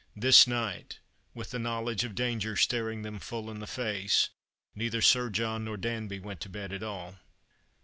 [0.15, 0.97] This night—
[1.35, 4.31] with the knowledge of danger staring them full in the face—
[4.75, 7.19] neither Sir John nor Danby went to bed at all.